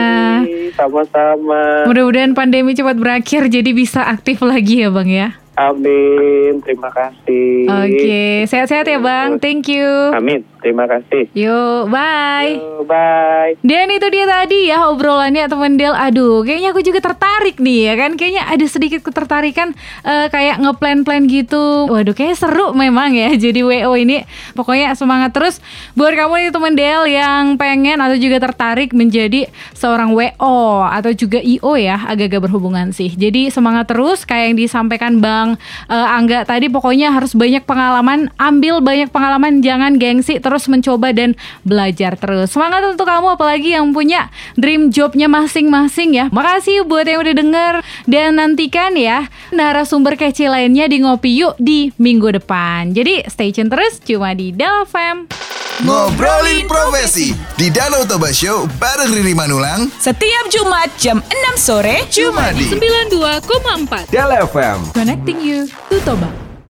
Sama-sama. 0.73 1.85
Mudah-mudahan 1.85 2.33
pandemi 2.33 2.73
cepat 2.73 2.97
berakhir 2.97 3.53
jadi 3.53 3.71
bisa 3.76 4.00
aktif 4.09 4.41
lagi 4.41 4.81
ya 4.81 4.88
Bang 4.88 5.12
ya. 5.12 5.37
Amin. 5.57 6.61
Terima 6.65 6.93
kasih. 6.93 7.65
Oke, 7.69 8.45
sehat-sehat 8.45 8.88
ya 8.88 9.00
Bang. 9.00 9.41
Thank 9.41 9.73
you. 9.73 9.88
Amin. 10.12 10.45
Terima 10.65 10.89
kasih. 10.89 11.31
Yuk, 11.37 11.93
bye. 11.93 12.57
Yo, 12.57 12.83
bye. 12.89 13.55
Dan 13.61 13.93
itu 13.93 14.09
dia 14.09 14.27
tadi 14.27 14.73
ya 14.73 14.89
obrolannya 14.89 15.47
teman 15.47 15.77
Del. 15.77 15.93
Aduh, 15.93 16.43
kayaknya 16.43 16.75
aku 16.75 16.81
juga 16.83 16.99
tertarik 16.99 17.61
nih 17.63 17.93
ya 17.93 17.95
kan. 17.95 18.11
Kayaknya 18.17 18.43
ada 18.49 18.67
sedikit 18.67 19.01
ketertarikan 19.05 19.77
eh, 20.03 20.27
kayak 20.33 20.59
ngeplan-plan 20.65 21.29
gitu. 21.29 21.87
Waduh, 21.87 22.17
kayaknya 22.17 22.37
seru 22.41 22.73
memang 22.73 23.13
ya 23.13 23.31
jadi 23.45 23.61
WO 23.63 23.93
ini. 23.95 24.25
Pokoknya 24.57 24.97
semangat 24.97 25.37
terus 25.37 25.61
buat 25.93 26.17
kamu 26.17 26.49
nih 26.49 26.53
teman 26.53 26.75
Del 26.75 27.03
yang 27.13 27.45
pengen 27.61 28.01
atau 28.01 28.17
juga 28.17 28.41
tertarik 28.41 28.97
menjadi 28.97 29.47
seorang 29.77 30.17
WO 30.17 30.83
atau 30.83 31.13
juga 31.13 31.39
IO 31.39 31.77
ya, 31.77 32.01
agak-agak 32.09 32.49
berhubungan 32.49 32.97
sih. 32.97 33.13
Jadi 33.13 33.53
semangat 33.53 33.93
terus 33.93 34.25
kayak 34.25 34.51
yang 34.51 34.57
disampaikan 34.57 35.21
Bang 35.21 35.61
eh, 35.93 36.17
Angga 36.17 36.49
tadi 36.49 36.73
pokoknya 36.73 37.13
harus 37.13 37.37
banyak 37.37 37.69
pengalaman, 37.69 38.33
ambil 38.41 38.80
banyak 38.80 39.13
pengalaman, 39.13 39.61
jangan 39.61 40.00
gengsi, 40.00 40.41
terus 40.41 40.55
mencoba 40.64 41.12
dan 41.12 41.36
belajar 41.60 42.16
terus. 42.16 42.56
Semangat 42.56 42.88
untuk 42.88 43.04
kamu 43.04 43.36
apalagi 43.36 43.76
yang 43.76 43.92
punya 43.92 44.32
dream 44.56 44.88
jobnya 44.88 45.28
masing-masing 45.28 46.16
ya. 46.16 46.32
Makasih 46.32 46.88
buat 46.88 47.04
yang 47.04 47.21
udah 47.21 47.34
denger 47.36 47.75
dan 48.08 48.40
nantikan 48.40 48.97
ya 48.97 49.28
narasumber 49.52 50.16
kece 50.16 50.49
lainnya 50.49 50.88
di 50.88 51.04
Ngopi 51.04 51.30
Yuk 51.36 51.54
di 51.60 51.92
minggu 52.00 52.32
depan. 52.40 52.97
Jadi 52.97 53.28
stay 53.28 53.52
tune 53.52 53.69
terus 53.69 54.00
cuma 54.00 54.32
di 54.32 54.56
Dalfam. 54.56 55.28
Ngobrolin 55.84 56.64
profesi 56.64 57.36
di 57.52 57.69
Danau 57.69 58.08
Toba 58.08 58.32
Show 58.32 58.64
bareng 58.80 59.12
Riri 59.12 59.36
Manulang 59.36 59.92
Setiap 60.00 60.49
Jumat 60.49 60.88
jam 60.97 61.21
6 61.52 61.60
sore 61.60 62.00
cuma 62.08 62.49
di 62.56 62.64
92,4 62.64 64.08
Del 64.08 64.32
FM 64.49 64.78
Connecting 64.97 65.36
you 65.45 65.69
to 65.92 66.00
Toba. 66.00 66.46